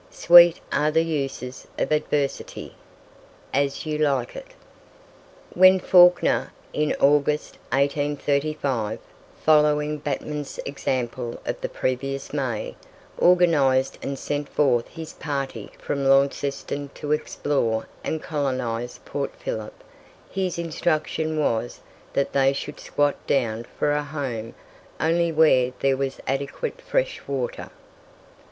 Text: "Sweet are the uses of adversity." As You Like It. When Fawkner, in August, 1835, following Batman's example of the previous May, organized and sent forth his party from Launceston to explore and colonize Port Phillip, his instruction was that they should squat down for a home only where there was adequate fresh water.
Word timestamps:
"Sweet 0.09 0.59
are 0.71 0.89
the 0.89 1.03
uses 1.03 1.67
of 1.77 1.91
adversity." 1.91 2.73
As 3.53 3.85
You 3.85 3.99
Like 3.99 4.35
It. 4.35 4.55
When 5.53 5.79
Fawkner, 5.79 6.51
in 6.73 6.93
August, 6.95 7.59
1835, 7.71 8.97
following 9.45 9.99
Batman's 9.99 10.59
example 10.65 11.39
of 11.45 11.61
the 11.61 11.69
previous 11.69 12.33
May, 12.33 12.75
organized 13.19 13.99
and 14.03 14.17
sent 14.17 14.49
forth 14.49 14.87
his 14.87 15.13
party 15.13 15.69
from 15.77 16.05
Launceston 16.05 16.89
to 16.95 17.11
explore 17.11 17.87
and 18.03 18.23
colonize 18.23 18.99
Port 19.05 19.35
Phillip, 19.35 19.83
his 20.31 20.57
instruction 20.57 21.39
was 21.39 21.79
that 22.13 22.33
they 22.33 22.53
should 22.53 22.79
squat 22.79 23.17
down 23.27 23.65
for 23.77 23.91
a 23.91 24.01
home 24.01 24.55
only 24.99 25.31
where 25.31 25.73
there 25.81 25.95
was 25.95 26.19
adequate 26.25 26.81
fresh 26.81 27.21
water. 27.27 27.69